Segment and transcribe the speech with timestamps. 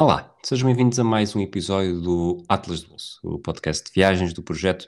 [0.00, 4.32] Olá, sejam bem-vindos a mais um episódio do Atlas de Bolso, o podcast de viagens
[4.32, 4.86] do projeto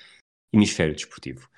[0.51, 1.51] Hemisfério Desportivo.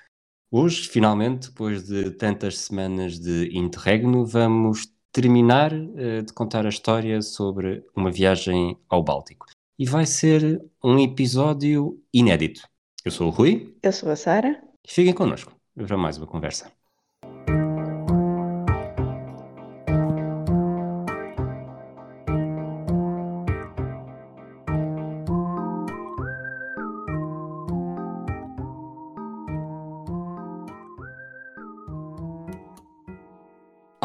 [0.51, 7.21] Hoje, finalmente, depois de tantas semanas de interregno, vamos terminar uh, de contar a história
[7.21, 9.45] sobre uma viagem ao Báltico.
[9.79, 12.67] E vai ser um episódio inédito.
[13.05, 13.73] Eu sou o Rui.
[13.81, 14.61] Eu sou a Sara.
[14.85, 16.69] Fiquem connosco para mais uma conversa.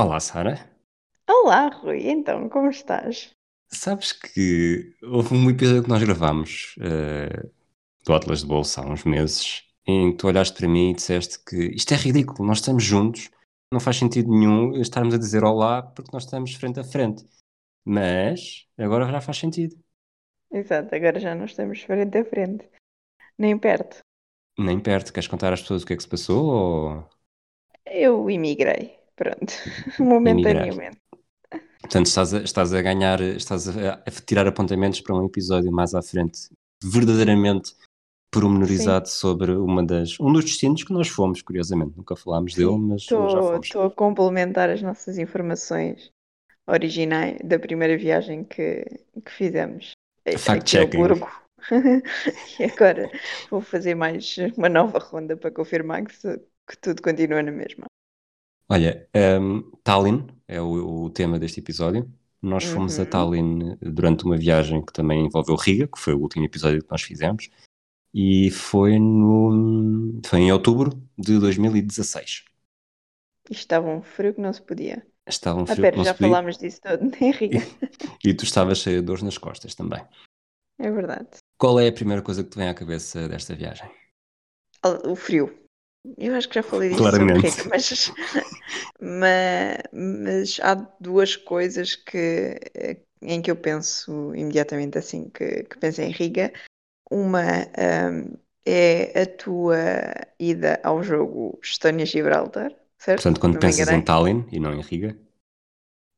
[0.03, 0.59] Olá, Sara.
[1.29, 2.09] Olá, Rui.
[2.09, 3.33] Então, como estás?
[3.69, 7.51] Sabes que houve um episódio que nós gravámos uh,
[8.07, 11.45] do Atlas de Bolsa há uns meses em que tu olhaste para mim e disseste
[11.45, 13.29] que isto é ridículo, nós estamos juntos,
[13.71, 17.23] não faz sentido nenhum estarmos a dizer olá porque nós estamos frente a frente.
[17.85, 19.77] Mas agora já faz sentido.
[20.51, 22.67] Exato, agora já não estamos frente a frente.
[23.37, 24.03] Nem perto.
[24.59, 25.13] Nem perto.
[25.13, 26.47] Queres contar às pessoas o que é que se passou?
[26.47, 27.11] Ou...
[27.85, 29.00] Eu imigrei.
[29.21, 29.53] Pronto,
[30.01, 30.99] momentaneamente.
[31.83, 35.93] Portanto, estás a, estás a ganhar, estás a, a, tirar apontamentos para um episódio mais
[35.93, 36.49] à frente,
[36.83, 37.75] verdadeiramente
[38.33, 39.19] pormenorizado Sim.
[39.19, 41.99] sobre uma das, um dos destinos que nós fomos, curiosamente.
[41.99, 43.67] Nunca falámos Sim, dele, mas tô, já fomos.
[43.67, 46.11] Estou a complementar as nossas informações
[46.67, 48.87] originais da primeira viagem que,
[49.23, 49.91] que fizemos.
[50.39, 50.99] Fact-checking.
[52.59, 53.11] e agora
[53.51, 56.17] vou fazer mais uma nova ronda para confirmar que,
[56.67, 57.85] que tudo continua na mesma.
[58.71, 59.09] Olha,
[59.41, 62.09] um, Tallinn é o, o, tema deste episódio.
[62.41, 63.03] Nós fomos uhum.
[63.03, 66.91] a Tallinn durante uma viagem que também envolveu Riga, que foi o último episódio que
[66.91, 67.51] nós fizemos,
[68.15, 72.45] e foi, no, foi em outubro de 2016.
[73.51, 75.05] E estava um frio que não se podia.
[75.27, 76.35] Estava um frio que não já se podia.
[76.37, 77.59] falámos disso todo em Riga.
[78.25, 80.03] E, e tu estavas cheio de dores nas costas também.
[80.79, 81.29] É verdade.
[81.59, 83.91] Qual é a primeira coisa que te vem à cabeça desta viagem?
[85.05, 85.60] O frio.
[86.17, 87.51] Eu acho que já falei disso Claramente.
[87.51, 88.13] sobre Riga, mas,
[89.01, 92.59] mas, mas, há duas coisas que,
[93.21, 96.53] em que eu penso imediatamente assim que, que penso em Riga.
[97.11, 97.43] Uma
[98.13, 99.87] um, é a tua
[100.39, 103.23] ida ao jogo Estónia-Gibraltar, certo?
[103.23, 105.19] Portanto, quando não pensas em Tallinn e não em Riga?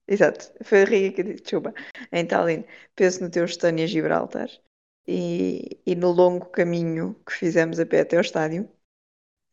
[0.06, 1.72] Exato, foi a Riga que disse, desculpa,
[2.12, 2.64] em Tallinn,
[2.94, 4.50] penso no teu Estónia-Gibraltar
[5.06, 8.68] e, e no longo caminho que fizemos a pé até ao estádio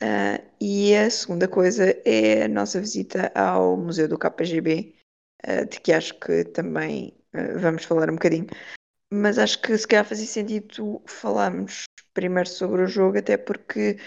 [0.02, 4.96] Uh, e a segunda coisa é a nossa visita ao Museu do KGB,
[5.46, 8.48] uh, ah, de que acho que também uh, vamos falar um bocadinho.
[9.12, 11.84] Mas acho que se calhar fazia sentido falarmos
[12.14, 13.98] primeiro sobre o jogo, até porque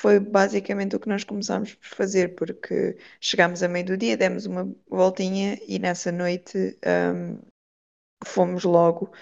[0.00, 4.46] foi basicamente o que nós começámos por fazer, porque chegámos a meio do dia, demos
[4.46, 6.78] uma voltinha e nessa noite
[7.14, 7.38] um,
[8.24, 9.12] fomos logo.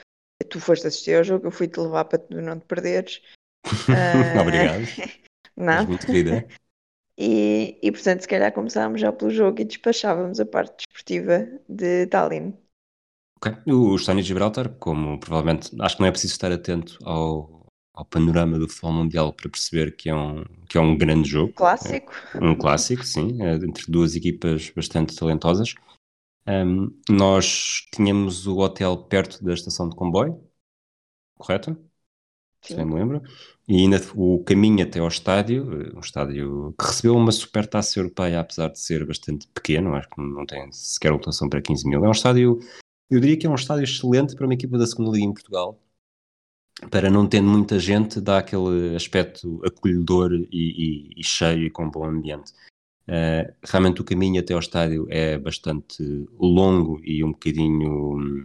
[0.51, 3.23] Tu foste assistir ao jogo, eu fui-te levar para tu não te perderes.
[4.41, 4.83] Obrigado.
[5.57, 5.87] Não?
[5.87, 6.47] muito vida.
[7.17, 12.07] e, e portanto, se calhar começávamos já pelo jogo e despachávamos a parte desportiva de
[12.07, 12.53] Tallinn.
[13.37, 13.53] Ok.
[13.67, 18.05] O Estónia de Gibraltar, como provavelmente acho que não é preciso estar atento ao, ao
[18.05, 21.53] panorama do futebol mundial para perceber que é um, que é um grande jogo.
[21.53, 22.13] Clássico.
[22.35, 25.75] É um clássico, sim, é, entre duas equipas bastante talentosas.
[26.49, 30.41] Um, nós tínhamos o hotel perto da estação de comboio,
[31.37, 31.77] correto?
[32.67, 32.75] Sim.
[32.75, 33.23] Se bem me lembro.
[33.69, 38.41] E ainda o caminho até ao estádio, um estádio que recebeu uma super taça europeia,
[38.41, 42.05] apesar de ser bastante pequeno, acho que não tem sequer lotação para 15 mil.
[42.05, 42.61] É um estádio,
[43.11, 45.81] eu diria que é um estádio excelente para uma equipa da segunda liga em Portugal,
[46.91, 51.91] para não tendo muita gente, dá aquele aspecto acolhedor e, e, e cheio e com
[51.91, 52.53] bom ambiente.
[53.09, 56.03] Uh, realmente o caminho até ao estádio é bastante
[56.39, 58.45] longo e um bocadinho,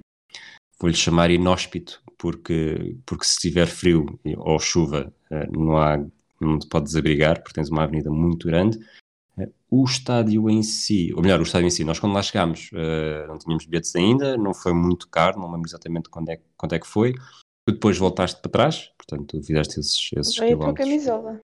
[0.82, 6.04] vou-lhe chamar inóspito, porque, porque se tiver frio ou chuva eh, não, há,
[6.40, 8.80] não te pode desabrigar, porque tens uma avenida muito grande.
[9.38, 12.70] Eh, o estádio em si, ou melhor, o estádio em si, nós quando lá chegámos
[12.74, 16.74] eh, não tínhamos bilhetes ainda, não foi muito caro, não lembro exatamente quando é, quando
[16.74, 17.14] é que foi.
[17.14, 20.88] Tu depois voltaste para trás, portanto fizeste esses, esses Veio quilómetros.
[20.88, 21.40] camisola.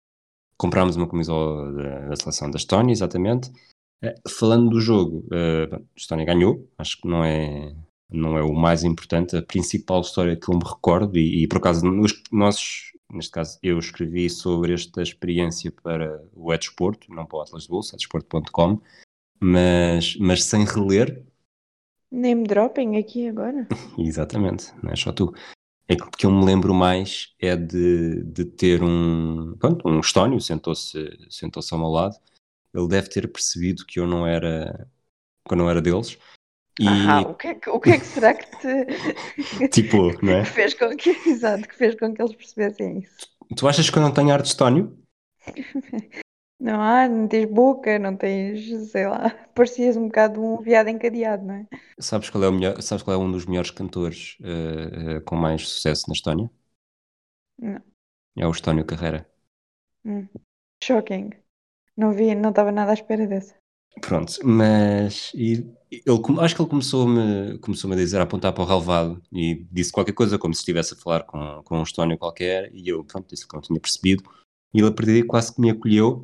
[0.57, 3.51] Comprámos uma camisola da, da seleção da Estónia, exatamente.
[4.27, 7.75] falando do jogo, a Estónia ganhou, acho que não é,
[8.09, 11.57] não é o mais importante, a principal história que eu me recordo, e, e por
[11.57, 11.85] acaso
[12.31, 17.63] nós, neste caso eu escrevi sobre esta experiência para o Edsporto, não para o Atlas
[17.63, 18.81] de Bolsa, edsporto.com,
[19.39, 21.23] mas, mas sem reler.
[22.09, 23.67] Name dropping aqui agora.
[23.99, 25.33] Exatamente, não é só tu.
[25.89, 29.99] É que o que eu me lembro mais é de, de ter um, pronto, um
[29.99, 30.97] estónio, sentou-se
[31.29, 32.17] sentou ao meu lado,
[32.73, 34.89] ele deve ter percebido que eu não era,
[35.47, 36.17] que eu não era deles,
[36.79, 36.87] E...
[36.87, 39.67] Ah, o que, é que, o que é que será que te.
[39.69, 40.45] tipo, não é?
[40.45, 43.27] fez com que, exato, que fez com que eles percebessem isso.
[43.55, 44.97] Tu achas que eu não tenho ar de estónio?
[46.59, 51.45] Não há, não tens boca, não tens, sei lá, parecias um bocado um viado encadeado,
[51.45, 51.67] não é?
[51.99, 55.35] Sabes qual é, o melhor, sabes qual é um dos melhores cantores uh, uh, com
[55.35, 56.49] mais sucesso na Estónia?
[57.59, 57.81] Não.
[58.35, 59.27] É o Estónio Carreira.
[60.03, 60.27] Hum.
[60.83, 61.29] Shocking.
[61.95, 63.55] Não vi, não estava nada à espera dessa.
[64.01, 66.05] Pronto, mas e, ele,
[66.39, 70.13] acho que ele começou-me começou a dizer, a apontar para o relevado e disse qualquer
[70.13, 73.47] coisa como se estivesse a falar com, com um Estónio qualquer e eu, pronto, disse
[73.47, 74.23] que não tinha percebido
[74.73, 76.23] e ele a partir daí quase que me acolheu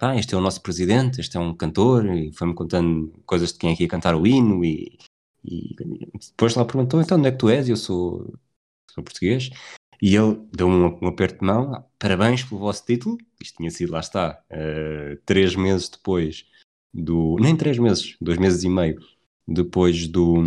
[0.00, 3.58] ah, este é o nosso presidente, este é um cantor, e foi-me contando coisas de
[3.58, 4.96] quem é que ia cantar o hino, e,
[5.44, 5.74] e,
[6.30, 7.66] depois lá perguntou, então onde é que tu és?
[7.68, 8.32] E eu sou,
[8.90, 9.50] sou português.
[10.00, 13.92] E ele deu-me um, um, aperto de mão, parabéns pelo vosso título, isto tinha sido,
[13.92, 16.46] lá está, uh, três meses depois
[16.92, 18.98] do, nem três meses, dois meses e meio,
[19.46, 20.42] depois do,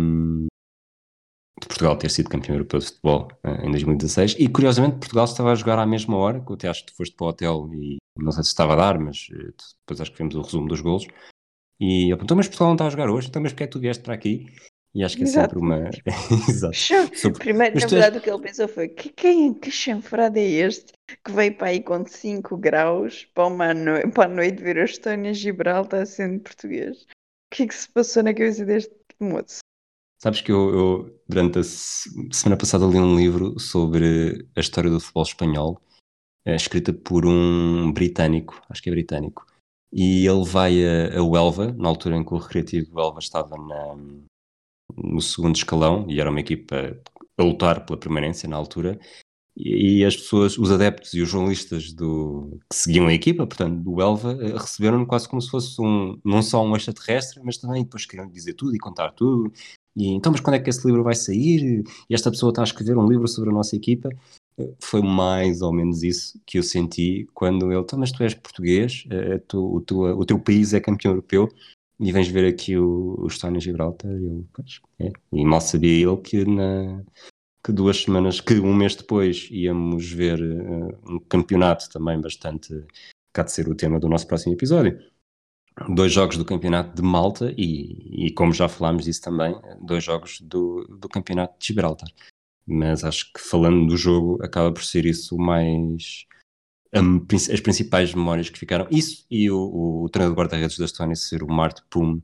[1.60, 5.52] de Portugal ter sido campeão europeu de futebol uh, em 2016 e curiosamente Portugal estava
[5.52, 7.70] a jogar à mesma hora, que eu até acho que tu foste para o hotel
[7.74, 10.68] e não sei se estava a dar, mas uh, depois acho que vimos o resumo
[10.68, 11.06] dos golos
[11.80, 13.80] e apontou, mas Portugal não está a jogar hoje, então mas porque é que tu
[13.80, 14.46] vieste para aqui?
[14.94, 15.54] E acho que é Exato.
[15.54, 15.88] sempre uma.
[16.48, 17.38] Exato.
[17.38, 18.22] Primeiro, mas na verdade, és...
[18.22, 20.92] o que ele pensou foi: que, quem, que chanfrado é este
[21.24, 24.10] que veio para aí com 5 graus para, uma no...
[24.12, 27.04] para a noite ver a Estónia Gibraltar sendo português?
[27.04, 29.60] O que é que se passou na cabeça deste moço?
[30.22, 35.00] Sabes que eu, eu, durante a semana passada li um livro sobre a história do
[35.00, 35.80] futebol espanhol,
[36.46, 39.44] é, escrita por um britânico, acho que é britânico,
[39.92, 43.96] e ele vai a, a Huelva, na altura em que o Recreativo Huelva estava na,
[44.96, 46.96] no segundo escalão, e era uma equipa
[47.36, 48.98] a lutar pela permanência na altura,
[49.56, 54.00] e, as pessoas, os adeptos e os jornalistas do, que seguiam a equipa, portanto, do
[54.00, 58.06] Elva, eh, receberam-no quase como se fosse um, não só um extraterrestre, mas também depois
[58.06, 59.52] queriam dizer tudo e contar tudo,
[59.94, 61.84] e então, mas quando é que esse livro vai sair?
[62.08, 64.08] E esta pessoa está a escrever um livro sobre a nossa equipa.
[64.80, 69.04] Foi mais ou menos isso que eu senti quando ele, então, mas tu és português,
[69.10, 71.48] eh, tu, o, tu, o teu país é campeão europeu
[71.98, 74.10] e vens ver aqui o, o Estónia Gibraltar.
[74.10, 75.12] E eu, pois, é.
[75.32, 77.02] E mal sabia ele que, na,
[77.64, 82.84] que duas semanas, que um mês depois íamos ver uh, um campeonato também bastante.
[83.32, 84.98] cá de ser o tema do nosso próximo episódio
[85.88, 90.40] dois jogos do campeonato de Malta e, e, como já falámos disso também, dois jogos
[90.40, 92.10] do, do campeonato de Gibraltar.
[92.66, 96.26] Mas acho que falando do jogo, acaba por ser isso mais.
[96.94, 98.86] Um, as principais memórias que ficaram.
[98.90, 102.20] Isso e o, o, treinador de guarda-redes da Estónia ser o Mart Pum,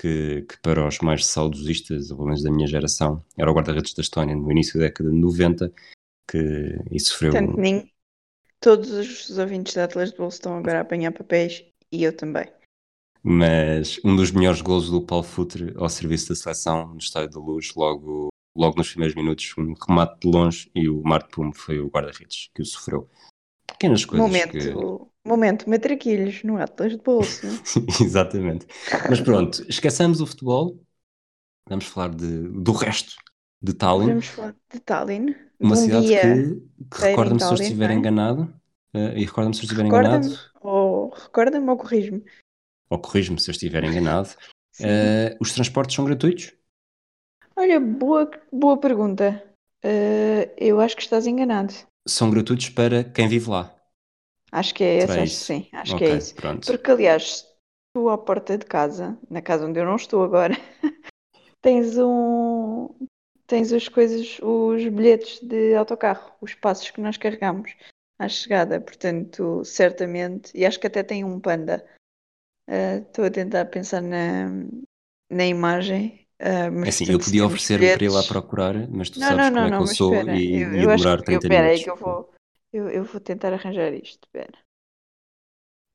[0.00, 3.92] que, que, para os mais saudosistas, ou pelo menos da minha geração, era o guarda-redes
[3.92, 5.72] da Estónia no início da década de 90,
[6.30, 7.32] que, e sofreu.
[7.32, 7.90] Portanto, nem
[8.60, 12.46] todos os ouvintes da Atlas de Bolso estão agora a apanhar papéis e eu também
[13.26, 17.40] mas um dos melhores golos do Paulo Futre ao serviço da seleção no Estádio da
[17.40, 21.80] Luz, logo, logo nos primeiros minutos, um remate de longe e o Marco Pum foi
[21.80, 23.08] o guarda-redes que o sofreu.
[23.66, 24.26] Pequenas coisas.
[24.26, 25.28] Momento, que...
[25.28, 27.46] momento matraquilhos no Atlas de Bolso.
[28.00, 28.66] Exatamente.
[29.08, 30.80] Mas pronto, esqueçamos o futebol,
[31.68, 33.14] vamos falar de, do resto
[33.62, 34.08] de Tallinn.
[34.08, 35.34] Vamos falar de Tallinn.
[35.58, 37.94] Uma cidade que, que recorda-me se eu estiver é?
[37.94, 38.54] enganado.
[38.94, 40.28] Uh, e recorda-me se eu estiver enganado.
[40.60, 42.24] Ou recorda-me ou corrijo-me
[42.94, 44.30] ou corrijo-me se eu estiver enganado,
[44.80, 46.52] uh, os transportes são gratuitos?
[47.56, 49.42] Olha, boa, boa pergunta.
[49.84, 51.74] Uh, eu acho que estás enganado.
[52.06, 53.74] São gratuitos para quem vive lá.
[54.52, 56.34] Acho que é esse, acho sim, acho okay, que é isso.
[56.34, 56.66] Pronto.
[56.66, 57.44] Porque aliás,
[57.94, 60.54] tu à porta de casa, na casa onde eu não estou agora,
[61.60, 62.88] tens um
[63.46, 67.74] tens as coisas, os bilhetes de autocarro, os passos que nós carregamos
[68.18, 71.84] à chegada, portanto, certamente, e acho que até tem um panda
[72.66, 74.48] Estou uh, a tentar pensar na,
[75.30, 76.23] na imagem.
[76.40, 79.52] Uh, mas, assim, eu podia oferecer-me para ir lá procurar, mas tu não, sabes não,
[79.52, 81.80] como não, é que eu sou espera, e eu, ia demorar 30 eu, pera, minutos.
[81.80, 82.30] É que eu vou,
[82.72, 84.26] eu, eu vou tentar arranjar isto.
[84.26, 84.58] Espera.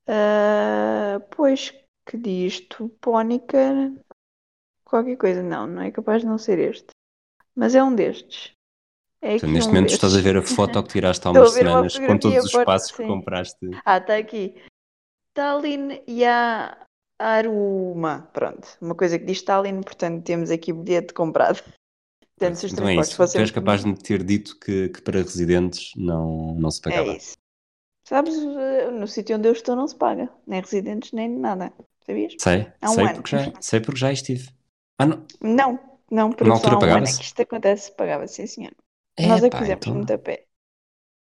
[0.07, 1.73] Uh, pois,
[2.05, 3.93] que diz Tupónica,
[4.85, 5.43] qualquer coisa.
[5.43, 6.87] Não, não é capaz de não ser este.
[7.53, 8.53] Mas é um destes.
[9.21, 10.03] É Portanto, neste um momento destes.
[10.03, 13.05] estás a ver a foto que tiraste há umas semanas com todos os passos que
[13.05, 13.69] compraste.
[13.83, 14.55] Ah, está aqui.
[15.31, 16.85] Stalin e a
[17.19, 18.29] Aruma.
[18.33, 21.61] Pronto, uma coisa que diz Stalin, portanto temos aqui bilhete comprado.
[22.37, 23.15] Portanto, se os então é isso.
[23.15, 23.39] Fossem...
[23.39, 27.11] Tu és capaz de me ter dito que, que, para residentes não, não se pagava.
[27.11, 27.35] É isso.
[28.05, 31.71] Sabes, eh, no sítio onde eu estou não se paga, nem residentes, nem nada.
[32.05, 32.33] Sabias?
[32.39, 33.15] Sei, há um sei, ano.
[33.15, 34.49] Porque já, sei porque já estive.
[34.97, 35.25] Ah, não.
[35.41, 38.71] Não, não, porque Na altura há um ano é que isto acontece, pagava, sim senhor.
[39.17, 39.93] É, Nós é que fizemos então...
[39.93, 40.45] muito a pé.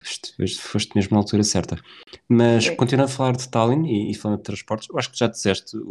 [0.03, 1.79] Foste, foste mesmo na altura certa.
[2.27, 2.75] Mas Sim.
[2.75, 5.77] continuando a falar de Tallinn e, e, falando de transportes, eu acho que já disseste
[5.77, 5.81] o,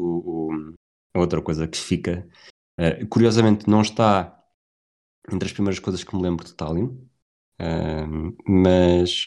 [0.50, 0.74] o,
[1.14, 2.28] a outra coisa que fica
[2.78, 4.38] Uh, curiosamente, não está
[5.30, 6.88] entre as primeiras coisas que me lembro de Tallinn,
[7.60, 9.26] uh, mas,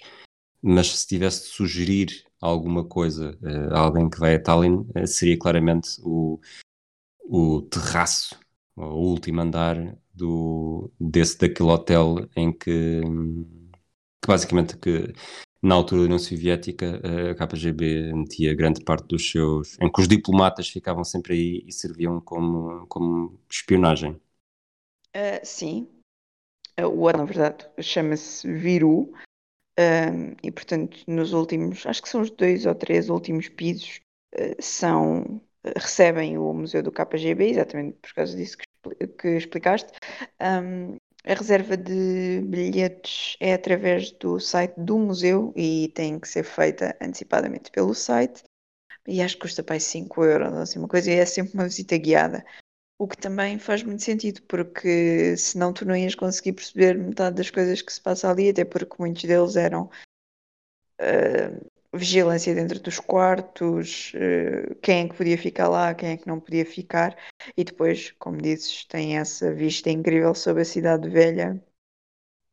[0.62, 5.38] mas se tivesse de sugerir alguma coisa uh, a alguém que vai a Tallinn, seria
[5.38, 6.40] claramente o,
[7.24, 8.38] o terraço,
[8.76, 13.02] o último andar do, desse, daquele hotel em que,
[14.26, 15.14] que basicamente que
[15.62, 17.02] na altura da União Soviética,
[17.32, 19.78] a KGB metia grande parte dos seus.
[19.80, 24.12] em que os diplomatas ficavam sempre aí e serviam como, como espionagem.
[25.16, 25.88] Uh, sim.
[26.80, 29.14] Uh, o na verdade, chama-se Viru.
[29.80, 34.02] Uh, e, portanto, nos últimos, acho que são os dois ou três últimos pisos,
[34.36, 35.42] uh, são,
[35.76, 39.92] recebem o Museu do KGB, exatamente por causa disso que, que explicaste.
[40.40, 46.44] Um, a reserva de bilhetes é através do site do museu e tem que ser
[46.44, 48.44] feita antecipadamente pelo site.
[49.08, 51.98] E acho que custa para 5 euros, assim, uma coisa, e é sempre uma visita
[51.98, 52.46] guiada.
[52.98, 57.50] O que também faz muito sentido, porque senão tu não ias conseguir perceber metade das
[57.50, 59.90] coisas que se passa ali, até porque muitos deles eram
[61.02, 66.28] uh, vigilância dentro dos quartos, uh, quem é que podia ficar lá, quem é que
[66.28, 67.18] não podia ficar,
[67.56, 71.64] e depois, como dizes, tem essa vista incrível sobre a cidade velha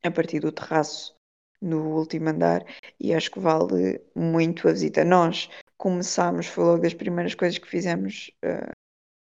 [0.03, 1.15] a partir do terraço
[1.61, 2.65] no último andar,
[2.99, 5.05] e acho que vale muito a visita.
[5.05, 8.73] Nós começámos, foi logo das primeiras coisas que fizemos uh,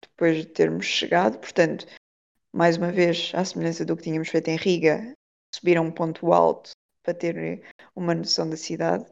[0.03, 1.87] depois de termos chegado, portanto,
[2.53, 5.15] mais uma vez, à semelhança do que tínhamos feito em Riga,
[5.55, 6.71] subir a um ponto alto
[7.03, 7.63] para ter
[7.95, 9.05] uma noção da cidade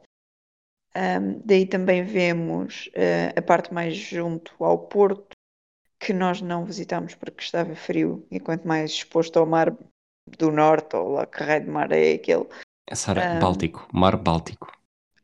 [0.97, 5.37] um, daí também vemos uh, a parte mais junto ao porto,
[5.99, 9.76] que nós não visitámos porque estava frio, e quanto mais exposto ao mar
[10.38, 12.47] do norte, ou lá que raio de mar é aquele.
[12.88, 14.73] É Sara, um, Báltico, Mar Báltico.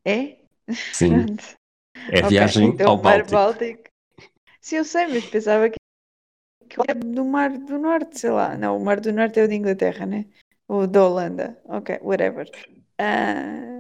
[0.04, 0.36] É?
[0.70, 1.26] Sim.
[2.12, 3.32] é okay, viagem então, ao Mar Báltico.
[3.32, 3.84] Báltico.
[4.60, 5.76] Sim, eu sei, mas pensava que
[6.88, 8.56] era do Mar do Norte, sei lá.
[8.56, 10.26] Não, o Mar do Norte é o de Inglaterra, né?
[10.68, 11.60] O da Holanda.
[11.64, 12.50] Ok, whatever.
[13.00, 13.75] Uh,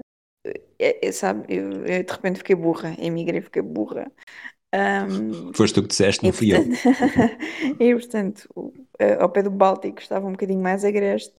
[0.78, 4.10] é, é, sabe, eu, eu, de repente fiquei burra, emigrei, fiquei burra.
[4.74, 6.78] Um, Foste tu que disseste, não fui portanto,
[7.80, 7.88] eu.
[7.88, 8.48] e portanto,
[9.20, 11.34] ao pé do Báltico estava um bocadinho mais agreste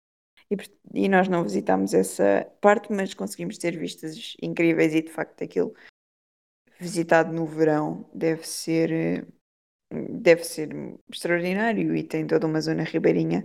[0.50, 0.56] e,
[0.94, 5.74] e nós não visitámos essa parte, mas conseguimos ter vistas incríveis e de facto aquilo
[6.80, 9.26] visitado no verão deve ser
[9.90, 10.68] deve ser
[11.10, 13.44] extraordinário e tem toda uma zona ribeirinha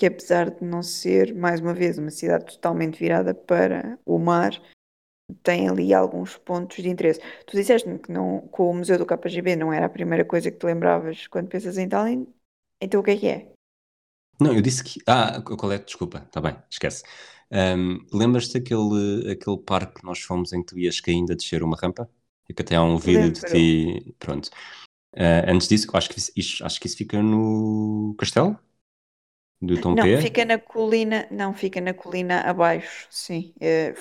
[0.00, 4.52] que apesar de não ser, mais uma vez, uma cidade totalmente virada para o mar,
[5.42, 7.20] tem ali alguns pontos de interesse.
[7.46, 10.58] Tu disseste-me que não, com o Museu do KGB não era a primeira coisa que
[10.58, 12.26] te lembravas quando pensas em Tallinn,
[12.80, 13.48] então o que é que é?
[14.40, 15.00] Não, eu disse que.
[15.06, 15.78] Ah, qual é?
[15.78, 17.02] Desculpa, está bem, esquece.
[17.52, 21.62] Um, Lembras-te daquele aquele parque que nós fomos em que tu ias caindo a descer
[21.62, 22.08] uma rampa?
[22.48, 24.14] E que até há um vídeo de ti.
[24.18, 24.48] Pronto.
[25.14, 28.58] Uh, antes disso, acho que, isso, acho que isso fica no castelo
[29.60, 33.52] do Tom Não, fica na colina, não, fica na colina abaixo, sim.
[33.56, 33.98] Uh,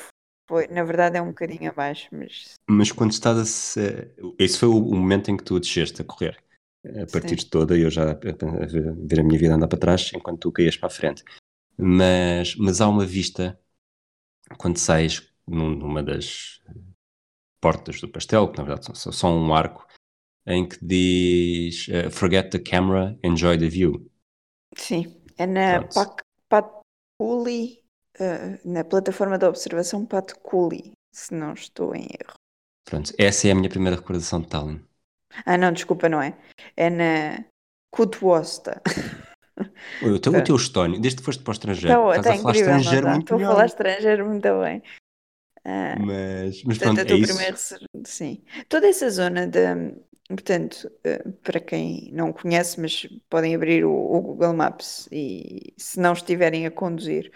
[0.50, 2.56] foi, na verdade é um bocadinho abaixo, mas.
[2.68, 3.46] Mas quando estás a.
[3.46, 4.12] Se...
[4.40, 6.44] Esse foi o momento em que tu desceste a correr.
[6.84, 7.36] A partir Sim.
[7.36, 10.76] de toda, eu já a ver a minha vida andar para trás enquanto tu caías
[10.76, 11.24] para a frente.
[11.78, 13.60] Mas, mas há uma vista
[14.58, 16.64] quando sais numa das
[17.62, 19.86] portas do castelo, que na verdade são só um arco,
[20.48, 24.10] em que diz uh, Forget the camera, enjoy the view.
[24.76, 25.88] Sim, é na
[26.50, 27.84] Patuli
[28.20, 32.34] uh, na plataforma de observação Patculi, se não estou em erro.
[32.86, 34.82] Pronto, essa é a minha primeira recordação de Tallinn.
[35.46, 36.36] Ah, não, desculpa, não é.
[36.76, 37.46] É na
[37.92, 38.82] Kutwosta.
[40.02, 42.38] O teu, o teu estónio, desde que foste para o estrangeiro, então, estás tá a
[42.38, 43.12] falar incrível, estrangeiro tá?
[43.12, 44.84] muito Estou a falar estrangeiro muito bem.
[45.66, 47.34] Uh, mas, mas pronto, é isso.
[47.36, 47.58] Primeiro,
[48.06, 48.44] sim.
[48.70, 49.60] Toda essa zona de,
[50.30, 56.00] portanto, uh, para quem não conhece, mas podem abrir o, o Google Maps e se
[56.00, 57.32] não estiverem a conduzir,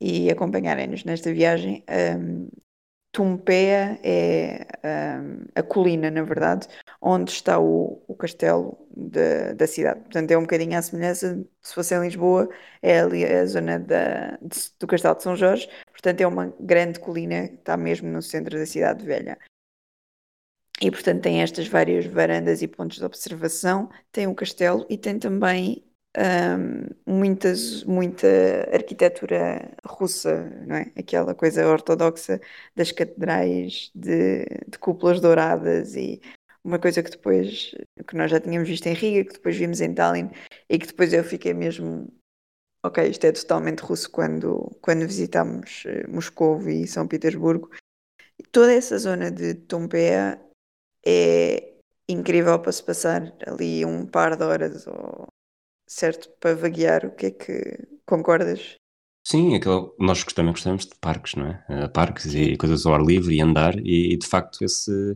[0.00, 1.84] e acompanharem-nos nesta viagem.
[2.18, 2.48] Um,
[3.10, 4.66] Tumpea é
[5.20, 6.68] um, a colina, na verdade,
[7.00, 10.00] onde está o, o castelo de, da cidade.
[10.00, 12.48] Portanto, é um bocadinho à semelhança, se fosse em Lisboa,
[12.82, 15.68] é ali a zona da, de, do castelo de São Jorge.
[15.90, 19.38] Portanto, é uma grande colina está mesmo no centro da cidade velha.
[20.80, 25.18] E, portanto, tem estas várias varandas e pontos de observação, tem o castelo e tem
[25.18, 28.26] também um, muitas, muita
[28.72, 30.92] arquitetura russa, não é?
[30.96, 32.40] Aquela coisa ortodoxa
[32.74, 36.20] das catedrais de, de cúpulas douradas e
[36.64, 37.74] uma coisa que depois,
[38.06, 40.30] que nós já tínhamos visto em Riga, que depois vimos em Tallinn
[40.68, 42.12] e que depois eu fiquei mesmo,
[42.84, 47.70] ok, isto é totalmente russo quando, quando visitámos eh, Moscou e São Petersburgo.
[48.52, 50.40] Toda essa zona de Tompea
[51.06, 51.74] é
[52.08, 55.27] incrível para se passar ali um par de horas ou
[55.88, 57.06] certo para vaguear.
[57.06, 58.76] O que é que concordas?
[59.26, 61.64] Sim, aquilo, nós também gostamos de parques, não é?
[61.68, 65.14] Uh, parques e coisas ao ar livre e andar, e, e de facto esse.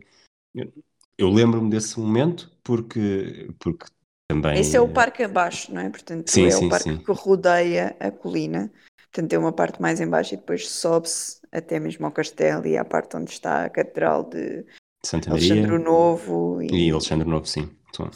[1.17, 3.85] Eu lembro-me desse momento porque, porque
[4.27, 4.59] também.
[4.59, 5.89] Esse é o parque abaixo, não é?
[5.89, 6.97] Portanto, Sim, é sim, o parque sim.
[6.97, 8.71] que rodeia a colina.
[9.11, 12.77] Portanto, tem uma parte mais em baixo e depois sobe-se até mesmo ao castelo e
[12.77, 14.65] à parte onde está a Catedral de
[15.05, 17.69] Santa Alexandre Maria o Novo e e Alexandre Novo, sim.
[17.89, 18.09] Então,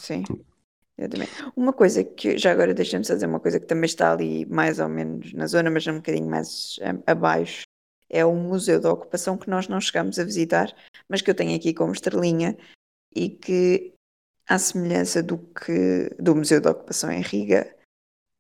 [1.56, 4.80] Uma coisa que já agora deixa-me só dizer uma coisa que também está ali mais
[4.80, 7.64] ou menos na zona, mas um bocadinho mais abaixo,
[8.10, 10.74] é o Museu da Ocupação que nós não chegamos a visitar,
[11.08, 12.58] mas que eu tenho aqui como estrelinha
[13.16, 13.94] e que,
[14.48, 17.76] à semelhança do que do Museu da Ocupação em Riga,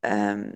[0.03, 0.53] ahm,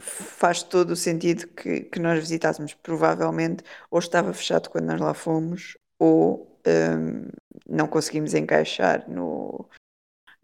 [0.00, 2.74] faz todo o sentido que, que nós visitássemos.
[2.74, 7.28] Provavelmente ou estava fechado quando nós lá fomos, ou ahm,
[7.68, 9.68] não conseguimos encaixar no,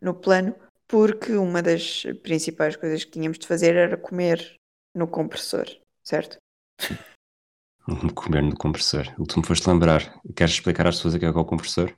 [0.00, 0.54] no plano,
[0.88, 4.56] porque uma das principais coisas que tínhamos de fazer era comer
[4.94, 5.66] no compressor,
[6.02, 6.38] certo?
[8.14, 9.06] comer no compressor.
[9.18, 11.44] O que tu me foste lembrar, queres explicar às pessoas o que é, é o
[11.44, 11.94] compressor?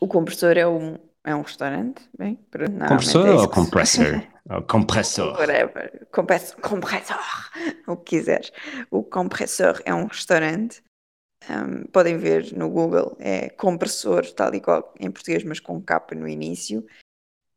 [0.00, 4.32] O compressor é um, é um restaurante, bem, normalmente Compressor é ou compressor?
[4.50, 5.38] Oh, compressor.
[5.38, 6.04] Whatever.
[6.10, 7.16] Compress- Compressor.
[7.86, 8.50] O que quiseres.
[8.90, 10.82] O compressor é um restaurante.
[11.48, 13.16] um, podem ver no Google.
[13.20, 16.84] É compressor, tal e qual em português, mas com capa no início.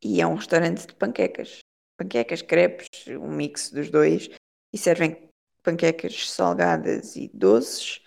[0.02, 1.58] E é um restaurante de panquecas.
[1.96, 4.28] Panquecas, crepes, um mix dos dois.
[4.72, 5.28] E servem
[5.62, 8.02] panquecas salgadas e doces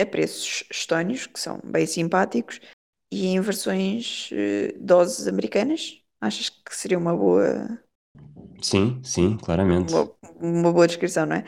[0.00, 2.60] a preços estónios, que são bem simpáticos.
[3.12, 6.00] E em versões eh, doses americanas.
[6.20, 7.78] Achas que seria uma boa
[8.62, 9.92] Sim, sim, claramente.
[9.92, 10.10] uma,
[10.40, 11.44] uma boa descrição, não é?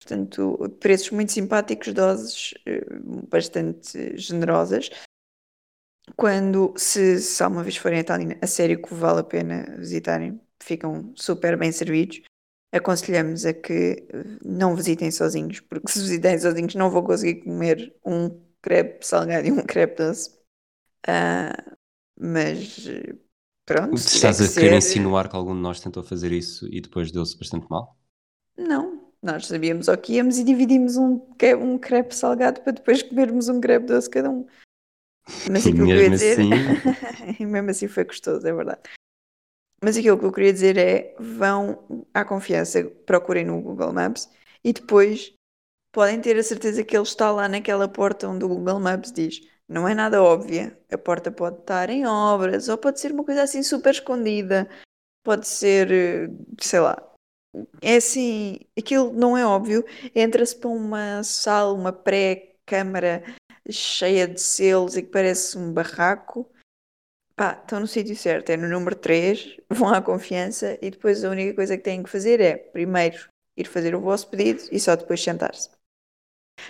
[0.00, 2.84] Portanto, preços muito simpáticos, doses eh,
[3.28, 4.90] bastante generosas.
[6.16, 10.40] Quando, se, se alguma vez forem a Itália, a sério que vale a pena visitarem,
[10.62, 12.20] ficam super bem servidos.
[12.72, 17.94] Aconselhamos a que eh, não visitem sozinhos, porque se visitarem sozinhos não vão conseguir comer
[18.04, 18.28] um
[18.60, 20.36] crepe salgado e um crepe doce.
[21.06, 21.52] Ah,
[22.20, 22.86] mas
[23.64, 27.10] pronto, Estás a querer ser- insinuar que algum de nós tentou fazer isso e depois
[27.12, 27.96] deu-se bastante mal?
[28.56, 31.20] Não, nós sabíamos ao que íamos e dividimos um,
[31.60, 34.46] um crepe salgado para depois comermos um crepe doce cada um.
[35.50, 36.32] Mas E aquilo que eu ia dizer.
[36.40, 36.50] assim-
[37.46, 38.80] mesmo assim foi gostoso, é verdade.
[39.82, 44.28] Mas aquilo que eu queria dizer é: vão à confiança, procurem no Google Maps
[44.64, 45.32] e depois
[45.92, 49.40] podem ter a certeza que ele está lá naquela porta onde o Google Maps diz.
[49.68, 50.78] Não é nada óbvia.
[50.90, 54.68] A porta pode estar em obras, ou pode ser uma coisa assim super escondida,
[55.22, 56.28] pode ser, eh,
[56.60, 56.96] sei lá,
[57.82, 59.84] é assim, aquilo não é óbvio.
[60.14, 63.22] Entra-se para uma sala, uma pré-câmara
[63.70, 66.50] cheia de selos e que parece um barraco.
[67.36, 71.30] Pá, estão no sítio certo, é no número 3, vão à confiança e depois a
[71.30, 74.96] única coisa que têm que fazer é, primeiro, ir fazer o vosso pedido e só
[74.96, 75.70] depois sentar-se.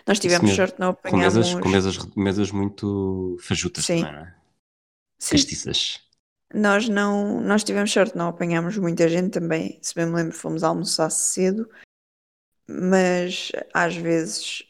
[0.07, 0.57] Nós tivemos mesmo.
[0.57, 4.01] sorte, não Com mesas, com mesas, mesas muito fajutas Sim.
[4.03, 4.35] também, não é?
[5.19, 6.01] Sim, Castiças.
[6.53, 9.79] Nós não, nós tivemos sorte, não apanhámos muita gente também.
[9.83, 11.69] Se bem me lembro, fomos almoçar cedo,
[12.67, 14.67] mas às vezes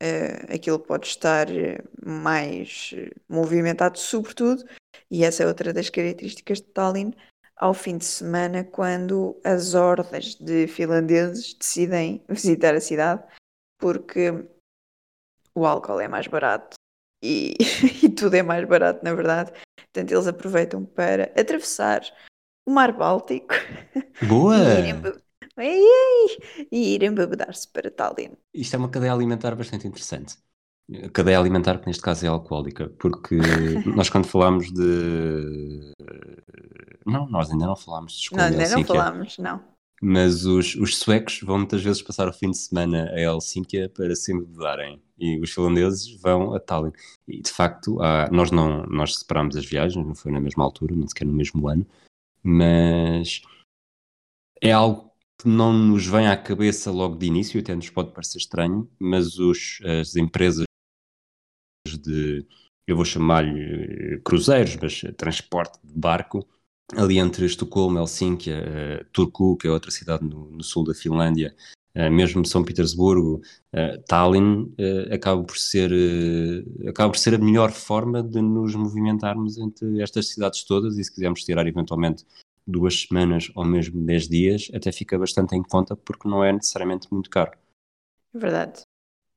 [0.00, 4.64] eh, aquilo pode estar eh, mais eh, movimentado, sobretudo,
[5.10, 7.12] e essa é outra das características de Tallinn,
[7.56, 13.24] ao fim de semana, quando as hordas de finlandeses decidem visitar a cidade,
[13.78, 14.30] porque
[15.54, 16.76] o álcool é mais barato
[17.22, 17.56] e,
[18.02, 19.52] e tudo é mais barato, na verdade.
[19.76, 22.02] Portanto, eles aproveitam para atravessar
[22.64, 23.54] o Mar Báltico
[24.22, 24.54] Boa!
[24.78, 25.27] e irem!
[25.62, 28.32] E irem bebedar-se para Tallinn.
[28.54, 30.36] Isto é uma cadeia alimentar bastante interessante.
[31.04, 33.36] A cadeia alimentar, que neste caso é alcoólica, porque
[33.94, 35.92] nós quando falámos de.
[37.04, 39.62] Não, nós ainda não falámos de escolha ainda não falámos, não.
[40.00, 44.14] mas os, os suecos vão muitas vezes passar o fim de semana a Helsínquia para
[44.14, 46.92] se embebedarem e os finlandeses vão a Tallinn.
[47.26, 50.94] E de facto, há- nós não nós separámos as viagens, não foi na mesma altura,
[50.94, 51.86] nem sequer no mesmo ano,
[52.42, 53.42] mas
[54.62, 55.07] é algo
[55.38, 59.38] que não nos vem à cabeça logo de início, até nos pode parecer estranho, mas
[59.38, 60.64] os, as empresas
[61.86, 62.44] de,
[62.86, 66.46] eu vou chamar-lhe eh, cruzeiros, mas eh, transporte de barco,
[66.96, 71.54] ali entre Estocolmo, Helsínquia, eh, Turku, que é outra cidade no, no sul da Finlândia,
[71.94, 74.74] eh, mesmo São Petersburgo, eh, Tallinn,
[75.12, 75.90] acaba por ser
[76.88, 81.12] acaba por ser a melhor forma de nos movimentarmos entre estas cidades todas e se
[81.12, 82.24] quisermos tirar eventualmente
[82.68, 87.08] duas semanas ou mesmo dez dias, até fica bastante em conta porque não é necessariamente
[87.10, 87.52] muito caro.
[88.34, 88.82] É verdade.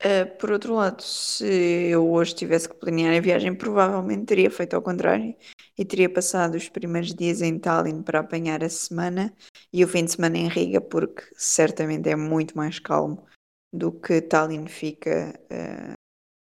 [0.04, 4.76] Uh, por outro lado, se eu hoje tivesse que planear a viagem, provavelmente teria feito
[4.76, 5.36] ao contrário
[5.78, 9.32] e teria passado os primeiros dias em Tallinn para apanhar a semana
[9.72, 13.28] e o fim de semana em Riga, porque certamente é muito mais calmo
[13.72, 15.94] do que Tallinn fica uh,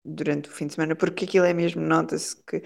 [0.03, 2.63] durante o fim de semana, porque aquilo é mesmo, nota-se que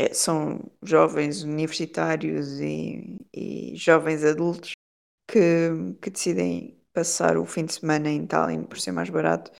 [0.00, 4.72] é, são jovens universitários e, e jovens adultos
[5.28, 5.68] que,
[6.00, 9.52] que decidem passar o fim de semana em Tallinn por ser mais barato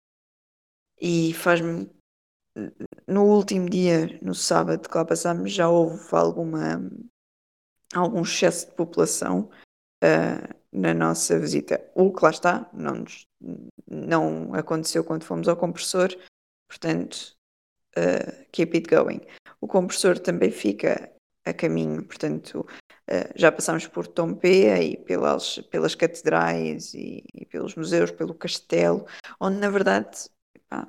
[0.99, 1.91] e faz-me.
[3.07, 6.81] No último dia, no sábado que lá passámos, já houve alguma,
[7.95, 9.51] algum excesso de população
[10.03, 11.81] uh, na nossa visita.
[11.95, 13.27] O que lá está, não, nos,
[13.87, 16.09] não aconteceu quando fomos ao compressor,
[16.69, 17.37] portanto,
[17.97, 19.21] uh, keep it going.
[19.61, 21.13] O compressor também fica
[21.45, 22.67] a caminho, portanto,
[23.09, 29.07] uh, já passámos por Tompea e pelas, pelas catedrais e, e, pelos museus, pelo castelo,
[29.39, 30.29] onde na verdade
[30.69, 30.89] pá,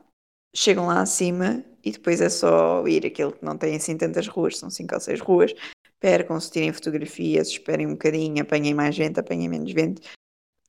[0.55, 4.57] chegam lá acima e depois é só ir aquele que não tem assim tantas ruas,
[4.57, 5.53] são cinco ou seis ruas,
[5.99, 10.01] percam-se, tirem fotografias, esperem um bocadinho, apanhem mais gente, apanhem menos gente,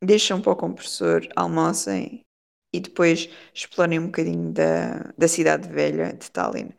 [0.00, 2.20] deixam para o compressor, almocem
[2.74, 6.70] e depois explorem um bocadinho da, da cidade velha de Tallinn,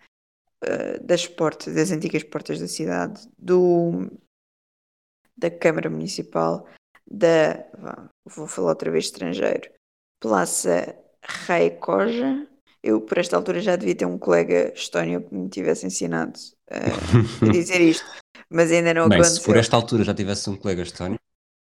[0.64, 4.12] uh, das portas, das antigas portas da cidade, do,
[5.38, 6.68] da Câmara Municipal,
[7.10, 7.66] da,
[8.26, 9.70] vou falar outra vez estrangeiro,
[10.20, 10.96] Praça
[11.48, 12.48] Rei Koja.
[12.82, 16.38] Eu, por esta altura, já devia ter um colega estónio que me tivesse ensinado
[16.70, 18.06] uh, a dizer isto,
[18.50, 19.42] mas ainda não bem, aconteceu.
[19.42, 21.18] Se por esta altura já tivesse um colega estónio,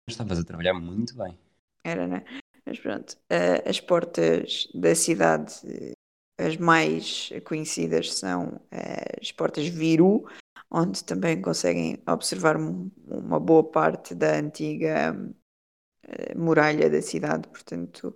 [0.08, 1.36] estavas a trabalhar muito bem.
[1.82, 2.24] Era, né?
[2.64, 5.52] Mas pronto, uh, as portas da cidade,
[6.46, 8.60] as mais conhecidas são
[9.20, 10.24] as portas Viru,
[10.70, 15.16] onde também conseguem observar uma boa parte da antiga
[16.06, 18.14] uh, muralha da cidade, portanto...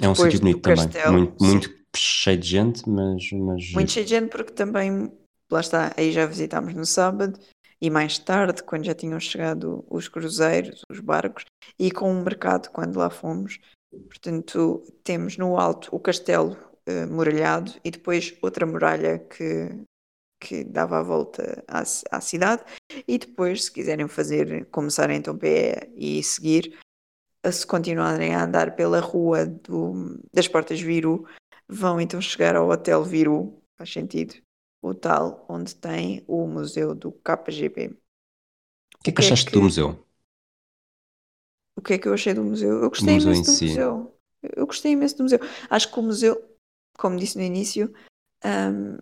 [0.00, 3.30] É um sítio bonito também, muito, muito cheio de gente, mas...
[3.32, 3.72] mas...
[3.72, 5.10] Muito cheio de gente porque também,
[5.50, 7.38] lá está, aí já visitámos no sábado,
[7.80, 11.44] e mais tarde, quando já tinham chegado os cruzeiros, os barcos,
[11.78, 13.58] e com o mercado, quando lá fomos,
[14.04, 16.56] Portanto, temos no alto o castelo
[16.88, 19.70] uh, muralhado e depois outra muralha que,
[20.40, 22.64] que dava a volta à, à cidade.
[23.06, 26.78] E depois, se quiserem fazer, começar em Tompé e seguir,
[27.50, 31.26] se continuarem a andar pela rua do, das Portas Viru,
[31.68, 34.34] vão então chegar ao Hotel Viru, faz sentido,
[34.82, 37.96] o tal onde tem o museu do KGB.
[38.94, 39.56] O que é que achaste é que...
[39.56, 40.06] do museu?
[41.76, 42.82] O que é que eu achei do museu?
[42.82, 43.66] Eu gostei museu imenso do si.
[43.66, 44.18] museu.
[44.42, 45.38] Eu gostei imenso do museu.
[45.68, 46.55] Acho que o museu,
[46.98, 47.92] como disse no início,
[48.44, 48.98] um,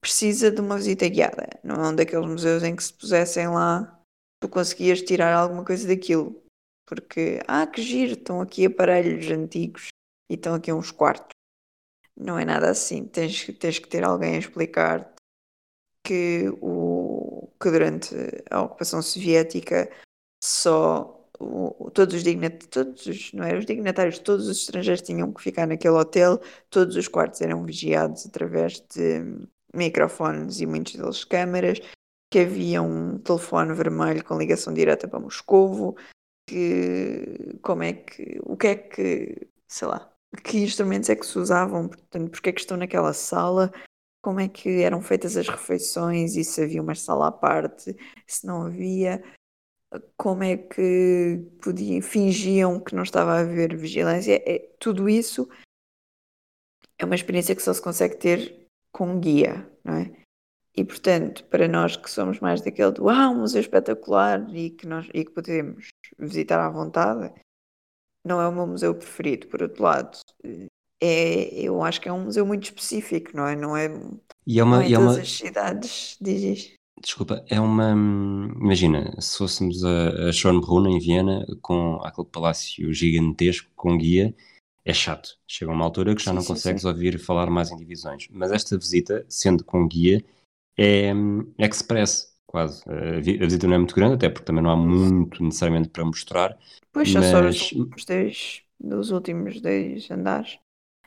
[0.00, 1.48] precisa de uma visita guiada.
[1.62, 4.00] Não é um daqueles museus em que se pusessem lá,
[4.40, 6.42] tu conseguias tirar alguma coisa daquilo.
[6.86, 9.88] Porque, ah, que giro, estão aqui aparelhos antigos
[10.30, 11.34] e estão aqui uns quartos.
[12.16, 13.04] Não é nada assim.
[13.06, 15.12] Tens, tens que ter alguém a explicar
[16.04, 18.14] que, o, que durante
[18.48, 19.90] a ocupação soviética
[20.42, 25.32] só o, todos os dignatários, todos os, não é, os dignatários, todos os estrangeiros tinham
[25.32, 29.22] que ficar naquele hotel, todos os quartos eram vigiados através de
[29.74, 31.80] microfones e muitos deles câmaras,
[32.30, 35.96] que havia um telefone vermelho com ligação direta para Moscovo,
[36.46, 40.10] que como é que, o que é que, sei lá,
[40.42, 43.72] que instrumentos é que se usavam, portanto, porque é que estão naquela sala,
[44.22, 47.96] como é que eram feitas as refeições e se havia uma sala à parte,
[48.26, 49.22] se não havia,
[50.16, 55.48] como é que podiam, fingiam que não estava a haver vigilância, é, tudo isso
[56.98, 60.12] é uma experiência que só se consegue ter com um guia, não é?
[60.76, 64.86] E portanto, para nós que somos mais daquele do ah, um museu espetacular e que,
[64.86, 67.32] nós, e que podemos visitar à vontade,
[68.24, 69.46] não é o meu museu preferido.
[69.46, 70.18] Por outro lado,
[71.00, 73.56] é, eu acho que é um museu muito específico, não é?
[73.56, 73.88] Não é,
[74.46, 75.22] e é uma, não é e é todas uma...
[75.22, 76.74] as cidades, dizes.
[77.00, 77.92] Desculpa, é uma.
[77.92, 84.34] Imagina, se fôssemos a, a Schönbrunn em Viena com aquele palácio gigantesco com guia,
[84.84, 85.36] é chato.
[85.46, 86.88] Chega uma altura que já sim, não sim, consegues sim.
[86.88, 88.28] ouvir falar mais em divisões.
[88.30, 90.24] Mas esta visita, sendo com guia,
[90.78, 91.10] é,
[91.58, 92.82] é express, quase.
[92.88, 96.58] A visita não é muito grande, até porque também não há muito necessariamente para mostrar.
[96.92, 97.26] Pois, mas...
[97.26, 100.58] só os, os dois, dos últimos dois andares.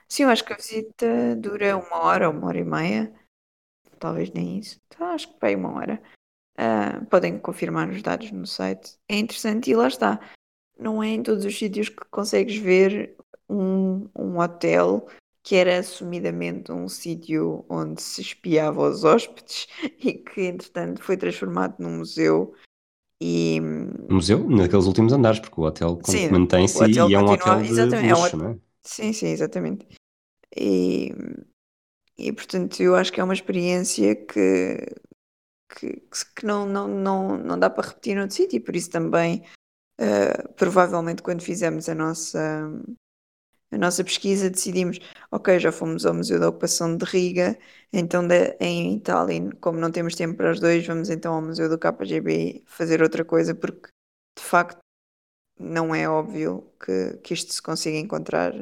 [0.08, 3.14] Sim, eu acho que a visita dura uma hora, uma hora e meia
[4.00, 4.80] talvez nem isso.
[4.88, 6.02] Então, acho que vai uma hora.
[6.58, 8.98] Uh, podem confirmar os dados no site.
[9.08, 10.20] É interessante e lá está.
[10.78, 13.16] Não é em todos os sítios que consegues ver
[13.50, 15.08] um, um hotel
[15.42, 19.68] que era assumidamente um sítio onde se espiava os hóspedes
[20.00, 22.54] e que, entretanto, foi transformado num museu.
[23.22, 23.60] E...
[24.10, 24.50] Museu?
[24.50, 26.00] Naqueles últimos andares, porque o hotel
[26.32, 28.42] mantém-se e é um hotel de exatamente, luxo, é um...
[28.42, 28.58] não é?
[28.84, 29.88] Sim, sim, exatamente.
[30.56, 31.14] E,
[32.20, 34.78] e portanto eu acho que é uma experiência que,
[35.70, 36.02] que,
[36.36, 39.44] que não, não, não, não dá para repetir noutro sítio, e por isso também
[40.00, 42.70] uh, provavelmente quando fizemos a nossa
[43.72, 45.00] a nossa pesquisa decidimos,
[45.32, 47.58] ok, já fomos ao Museu da Ocupação de Riga,
[47.94, 51.70] então de, em Tallinn, como não temos tempo para os dois, vamos então ao Museu
[51.70, 53.90] do KGB fazer outra coisa, porque
[54.38, 54.80] de facto
[55.60, 58.54] não é óbvio que, que isto se consiga encontrar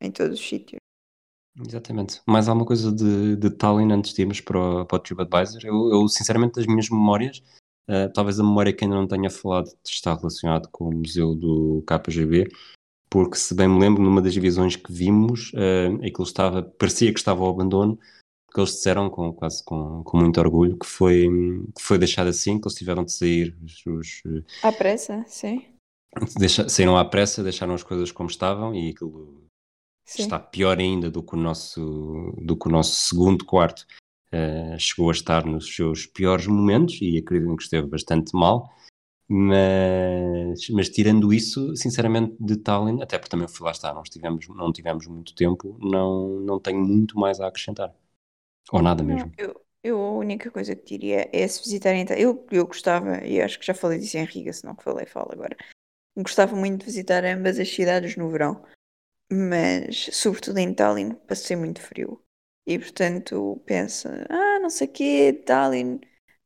[0.00, 0.79] em todos os sítios.
[1.66, 2.20] Exatamente.
[2.26, 5.60] Mais alguma coisa de, de Tallinn antes de irmos para o, para o TripAdvisor?
[5.64, 7.42] Eu, eu, sinceramente, das minhas memórias,
[7.88, 11.84] uh, talvez a memória que ainda não tenha falado está relacionado com o Museu do
[11.86, 12.48] KGB,
[13.10, 17.18] porque se bem me lembro, numa das divisões que vimos, uh, aquilo estava, parecia que
[17.18, 17.98] estava ao abandono,
[18.46, 21.28] porque eles disseram com, quase com, com muito orgulho que foi,
[21.76, 24.22] que foi deixado assim, que eles tiveram de sair os, os
[24.62, 25.64] à pressa, sim.
[26.36, 29.49] Deixa, saíram à pressa, deixaram as coisas como estavam e aquilo
[30.16, 30.22] sim.
[30.22, 33.86] está pior ainda do que o nosso, do que o nosso segundo quarto.
[34.32, 38.70] Uh, chegou a estar nos seus piores momentos e acredito que esteve bastante mal.
[39.32, 44.48] Mas, mas tirando isso, sinceramente, de Tallinn, até porque também fui lá estar, nós tivemos,
[44.48, 47.94] não tivemos muito tempo, não, não tenho muito mais a acrescentar.
[48.72, 49.26] Ou nada mesmo.
[49.26, 52.04] Não, eu, eu a única coisa que diria é se visitarem.
[52.18, 55.06] Eu, eu gostava, e acho que já falei disso em Riga, se não que falei,
[55.06, 55.56] falo agora.
[56.16, 58.64] Gostava muito de visitar ambas as cidades no verão,
[59.32, 62.20] mas sobretudo em Tallinn passei muito frio.
[62.66, 66.00] E portanto pensa, ah, não sei o quê, Tallinn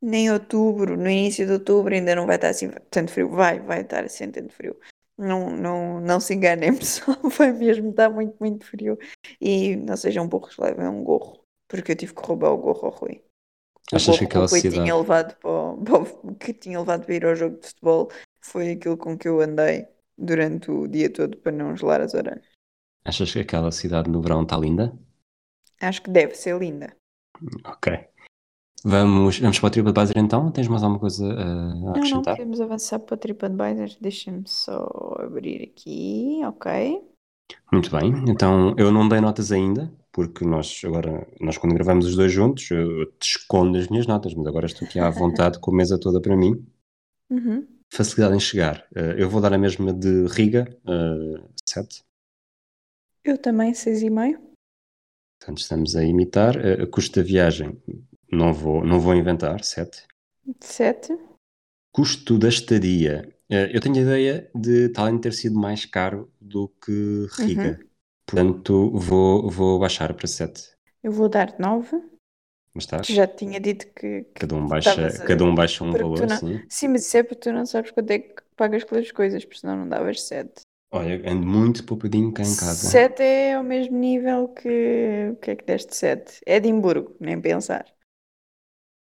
[0.04, 3.30] nem outubro, no início de outubro ainda não vai estar assim tanto frio.
[3.30, 4.78] Vai, vai estar assim tanto frio.
[5.16, 8.98] Não, não, não se enganem, pessoal, vai mesmo estar muito, muito frio.
[9.40, 12.92] E não sejam burros, levem um gorro, porque eu tive que roubar o gorro ao
[12.92, 13.22] Rui.
[13.92, 14.82] O Achas que aquela que o Rui cidade...
[14.82, 18.98] tinha levado para, para, que tinha levado para ir ao jogo de futebol foi aquilo
[18.98, 19.86] com que eu andei
[20.18, 22.53] durante o dia todo para não gelar as orelhas.
[23.04, 24.96] Achas que aquela cidade no verão está linda?
[25.80, 26.96] Acho que deve ser linda.
[27.66, 27.92] Ok.
[28.84, 30.50] Vamos, vamos para o TripAdvisor então?
[30.50, 32.10] Tens mais alguma coisa a acrescentar?
[32.10, 33.96] Não, não, podemos avançar para o TripAdvisor.
[34.00, 37.02] Deixa-me só abrir aqui, ok.
[37.72, 42.16] Muito bem, então eu não dei notas ainda, porque nós agora, nós quando gravamos os
[42.16, 45.72] dois juntos, eu te escondo as minhas notas, mas agora estou aqui à vontade com
[45.72, 46.64] a mesa toda para mim.
[47.30, 47.66] Uhum.
[47.92, 48.86] Facilidade em chegar.
[48.94, 52.03] Uh, eu vou dar a mesma de Riga, uh, eh, 7.
[53.24, 54.38] Eu também, 6,5.
[55.40, 56.56] Portanto, estamos a imitar.
[56.56, 57.80] Uh, custo da viagem,
[58.30, 60.06] não vou, não vou inventar, 7.
[60.60, 61.16] 7.
[61.90, 63.34] Custo da estadia.
[63.50, 67.78] Uh, eu tenho a ideia de Tallinn ter sido mais caro do que Riga.
[67.80, 67.88] Uhum.
[68.26, 70.74] Portanto, vou, vou baixar para 7.
[71.02, 71.96] Eu vou dar 9.
[72.74, 73.06] Mas estás?
[73.06, 74.24] Já tinha dito que.
[74.24, 75.26] que cada, um baixa, a...
[75.26, 76.36] cada um baixa um valor, não...
[76.36, 76.62] sim.
[76.68, 79.60] Sim, mas isso é porque tu não sabes quanto é que pagas pelas coisas, porque
[79.60, 80.62] senão não davas 7.
[80.94, 82.88] Olha, ando muito poupadinho cá em casa.
[82.88, 85.30] 7 é ao mesmo nível que.
[85.32, 86.40] O que é que deste 7?
[86.46, 87.84] Edimburgo, nem pensar.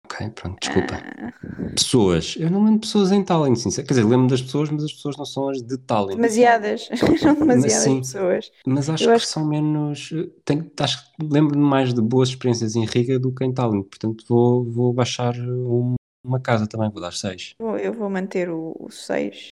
[0.04, 0.96] Ok, pronto, desculpa.
[0.96, 1.34] Ah.
[1.74, 3.88] Pessoas, eu não lembro pessoas em Tallinn, sincero.
[3.88, 6.18] Quer dizer, lembro das pessoas, mas as pessoas não são as de Tallinn.
[6.18, 6.90] Demasiadas,
[7.24, 8.52] não demasiadas Sim, pessoas.
[8.66, 9.26] Mas acho eu que acho...
[9.26, 10.10] são menos.
[10.44, 14.26] Tenho, acho que lembro-me mais de boas experiências em Riga do que em Tallinn, portanto
[14.28, 17.56] vou, vou baixar um, uma casa também, vou dar 6.
[17.82, 19.48] Eu vou manter o 6.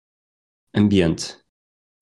[0.76, 1.45] Ambiente.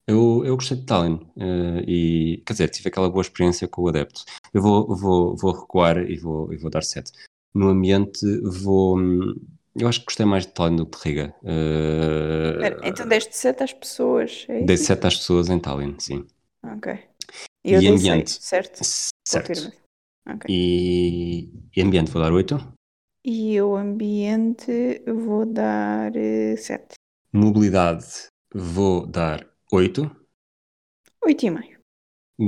[0.06, 3.88] Eu, eu gostei de Tallinn uh, e, quer dizer, tive aquela boa experiência com o
[3.88, 4.24] adepto.
[4.52, 7.10] Eu vou, vou, vou recuar e vou, e vou dar 7
[7.54, 8.98] no ambiente vou.
[9.74, 11.34] Eu acho que gostei mais de Tallinn do que de Riga.
[11.42, 14.44] Uh, então deste 7 às pessoas.
[14.48, 16.26] É dei 7 às pessoas em Tallinn, sim.
[16.62, 16.98] Ok.
[17.64, 18.30] E, eu e ambiente.
[18.30, 18.80] 6, certo?
[19.26, 19.72] Certo.
[20.26, 20.54] Okay.
[20.54, 22.74] E, e ambiente vou dar 8.
[23.24, 26.82] E o ambiente vou dar 7.
[26.82, 26.94] Eh,
[27.32, 30.10] Mobilidade vou dar 8.
[31.24, 31.74] 8,5.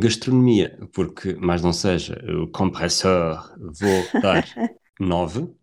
[0.01, 4.45] Gastronomia, porque mais não seja, o compressor vou dar
[4.99, 5.55] 9.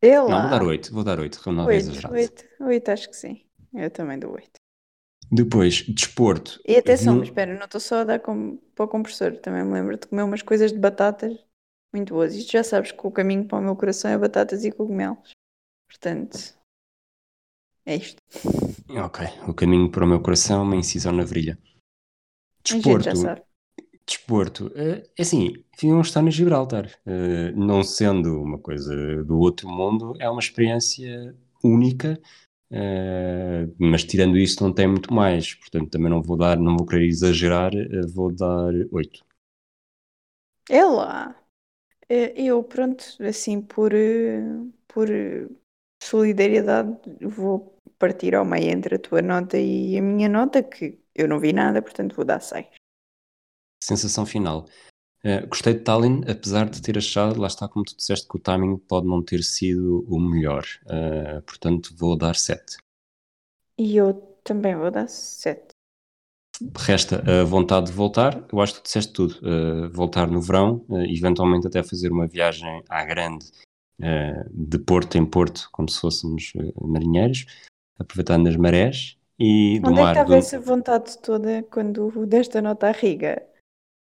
[0.00, 2.14] Eu Não, vou dar 8, vou dar 8, não é exagerado.
[2.14, 3.44] 8, 8, acho que sim.
[3.72, 4.52] Eu também dou 8.
[5.32, 6.60] Depois, desporto.
[6.66, 9.72] E atenção, mas espera, não estou só a dar com, para o compressor, também me
[9.72, 11.36] lembro de comer umas coisas de batatas
[11.92, 12.34] muito boas.
[12.34, 15.30] Isto já sabes que o caminho para o meu coração é batatas e cogumelos.
[15.88, 16.36] Portanto,
[17.86, 18.20] é isto.
[18.88, 21.58] Ok, o caminho para o meu coração é uma incisão na virilha.
[22.62, 23.10] Desporto.
[24.06, 24.72] Desporto.
[24.74, 26.90] É assim, um estar em Gibraltar.
[27.06, 32.20] Uh, não sendo uma coisa do outro mundo, é uma experiência única.
[32.70, 36.86] Uh, mas tirando isso não tem muito mais, portanto também não vou dar, não vou
[36.86, 37.72] querer exagerar,
[38.12, 39.24] vou dar 8.
[40.68, 41.36] É lá.
[42.08, 43.92] Eu, pronto, assim, por,
[44.86, 45.08] por
[46.04, 51.26] solidariedade, vou partir ao meio entre a tua nota e a minha nota, que eu
[51.26, 52.66] não vi nada, portanto vou dar 6.
[53.82, 54.66] Sensação final.
[55.24, 58.40] Uh, gostei de Tallinn, apesar de ter achado, lá está como tu disseste, que o
[58.40, 60.64] timing pode não ter sido o melhor.
[60.84, 62.76] Uh, portanto, vou dar 7.
[63.78, 64.14] E eu
[64.44, 65.68] também vou dar 7.
[66.76, 68.46] Resta a vontade de voltar.
[68.52, 69.34] Eu acho que tu disseste tudo.
[69.42, 73.50] Uh, voltar no verão, eventualmente até fazer uma viagem à grande,
[74.50, 77.46] de porto em porto, como se fôssemos marinheiros,
[77.98, 79.18] aproveitando as marés.
[79.38, 80.34] E Onde é que estava do...
[80.34, 83.42] essa vontade toda quando deste a nota à Riga?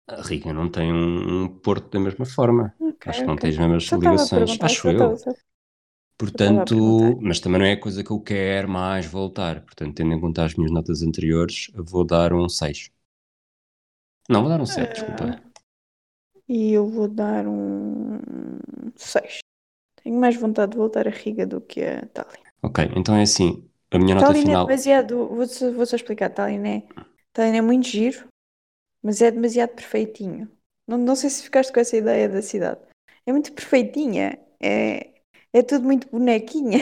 [0.07, 2.73] A Riga não tem um, porto da mesma forma.
[2.79, 4.57] Okay, Acho que não tem as mesmas só ligações.
[4.61, 5.15] Acho eu.
[6.17, 9.61] Portanto, mas também não é coisa que eu quero mais voltar.
[9.61, 12.91] Portanto, tendo em conta as minhas notas anteriores, vou dar um 6.
[14.29, 15.43] Não, vou dar um 7, uh, desculpa.
[16.47, 18.19] E eu vou dar um
[18.95, 19.39] 6.
[20.05, 22.43] Tenho mais vontade de voltar a Riga do que a Tallinn.
[22.61, 23.67] Ok, então é assim.
[23.89, 24.63] A minha nota Tallinn é final.
[24.63, 25.27] é demasiado.
[25.29, 26.29] Vou só, vou só explicar.
[26.29, 26.83] Tallinn é,
[27.33, 28.27] Tallinn é muito giro,
[29.01, 30.47] mas é demasiado perfeitinho.
[30.87, 32.81] Não, não sei se ficaste com essa ideia da cidade.
[33.25, 35.09] É muito perfeitinha, é,
[35.51, 36.81] é tudo muito bonequinha.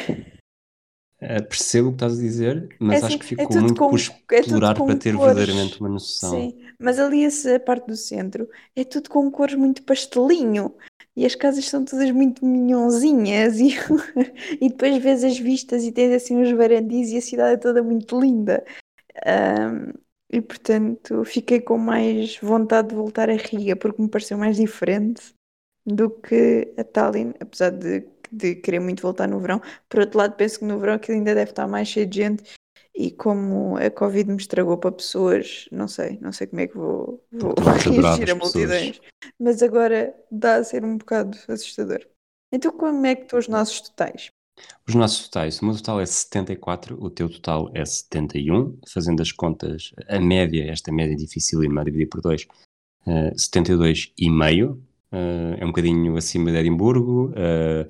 [1.22, 3.90] É, percebo o que estás a dizer, mas é, acho que ficou é muito com,
[3.90, 5.34] por é explorar para ter cores.
[5.34, 6.32] verdadeiramente uma noção.
[6.32, 10.76] Sim, mas ali essa parte do centro é tudo com cores muito pastelinho
[11.16, 13.70] e as casas são todas muito minhonzinhas e,
[14.60, 17.84] e depois vês as vistas e tens assim uns varandis e a cidade é toda
[17.84, 18.64] muito linda.
[19.26, 19.94] Um,
[20.32, 25.34] e portanto fiquei com mais vontade de voltar a Riga porque me pareceu mais diferente
[25.86, 29.62] do que a Tallinn, apesar de, de querer muito voltar no verão.
[29.88, 32.44] Por outro lado, penso que no verão aquilo ainda deve estar mais cheio de gente
[32.96, 36.78] e como a Covid me estragou para pessoas, não sei, não sei como é que
[36.78, 39.02] vou, vou reagir a multidões.
[39.40, 42.06] Mas agora dá a ser um bocado assustador.
[42.52, 44.30] Então como é que estão os nossos totais?
[44.88, 49.32] Os nossos totais, o meu total é 74, o teu total é 71, fazendo as
[49.32, 52.44] contas, a média, esta média difícil a dividir por 2,
[53.08, 54.80] uh, 72,5, uh,
[55.58, 57.88] é um bocadinho acima de Edimburgo, uh,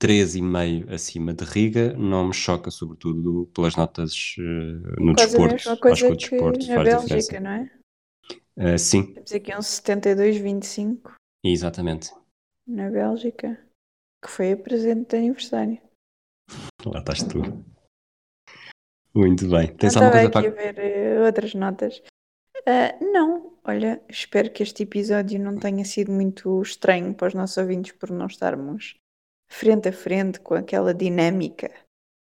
[0.00, 5.50] 3,5 acima de Riga, não me choca sobretudo pelas notas uh, no Quase desporto.
[5.50, 7.40] A mesma coisa acho que, que o desporto na faz Bélgica, diferença.
[7.40, 8.74] não é?
[8.74, 9.12] Uh, sim.
[9.12, 11.12] Temos aqui um 72,25.
[11.44, 12.10] Exatamente.
[12.66, 13.60] Na Bélgica,
[14.24, 15.78] que foi a presente de aniversário.
[16.86, 17.42] Lá estás tu.
[19.14, 19.66] Muito bem.
[19.76, 20.48] Tens alguma coisa para...
[20.48, 22.02] aqui a ver uh, outras notas.
[23.00, 27.92] Não, olha, espero que este episódio não tenha sido muito estranho para os nossos ouvintes
[27.92, 28.99] por não estarmos
[29.50, 31.70] frente a frente com aquela dinâmica.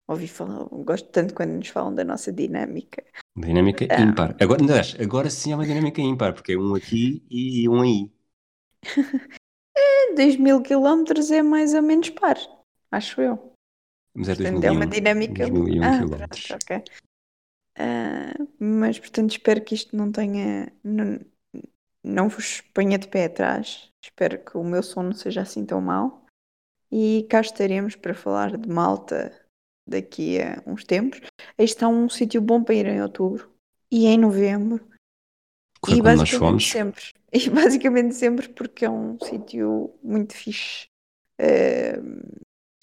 [0.09, 3.05] Ouvi falar, gosto tanto quando nos falam da nossa dinâmica.
[3.37, 4.01] Dinâmica ah.
[4.01, 4.37] ímpar.
[4.41, 4.63] Agora,
[5.03, 8.11] agora sim é uma dinâmica ímpar, porque é um aqui e um aí.
[9.77, 12.37] é, 2 mil quilómetros é mais ou menos par,
[12.93, 13.53] acho eu.
[14.15, 15.49] Mas é portanto, é uma dinâmica.
[15.49, 16.47] 2001 ah, quilómetros.
[16.47, 16.79] Pronto, okay.
[17.79, 20.73] uh, mas, portanto, espero que isto não tenha.
[20.85, 21.21] Não,
[22.03, 23.91] não vos ponha de pé atrás.
[24.03, 26.26] Espero que o meu sono seja assim tão mau.
[26.99, 29.31] E cá estaremos para falar de Malta
[29.87, 31.21] daqui a uns tempos.
[31.59, 33.53] Este é um sítio bom para ir em outubro
[33.91, 34.83] e em novembro.
[35.85, 37.05] Foi e basicamente sempre.
[37.31, 40.87] E basicamente sempre porque é um sítio muito fixe.
[41.39, 42.41] Uh,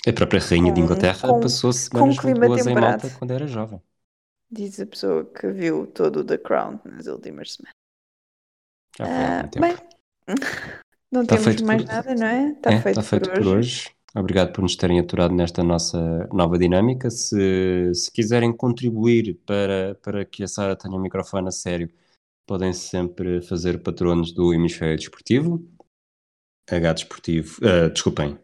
[0.08, 3.32] a própria rainha com, de Inglaterra com, passou semanas com muito boas em Malta quando
[3.32, 3.82] era jovem.
[4.52, 7.74] Diz a pessoa que viu todo o The Crown nas últimas semanas.
[8.96, 9.78] Já foi uh, Bem,
[11.12, 12.50] não está temos mais nada, não é?
[12.52, 13.92] Está é, feito, está feito por, por hoje.
[14.16, 17.10] Obrigado por nos terem aturado nesta nossa nova dinâmica.
[17.10, 21.90] Se, se quiserem contribuir para, para que a Sara tenha o microfone a sério,
[22.46, 25.68] podem sempre fazer patronos do Hemisfério Desportivo.
[26.70, 28.38] H Desportivo, uh, desculpem,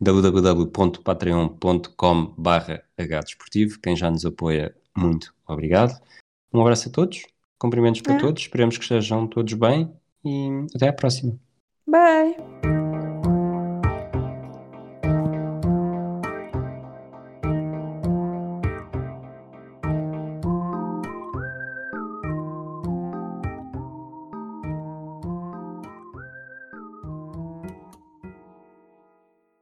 [0.00, 3.80] www.patreon.com barra hdesportivo.
[3.80, 6.00] Quem já nos apoia, muito obrigado.
[6.52, 7.22] Um abraço a todos,
[7.58, 8.18] cumprimentos para é.
[8.18, 9.90] todos, esperemos que estejam todos bem
[10.24, 11.38] e até à próxima.
[11.86, 12.87] Bye!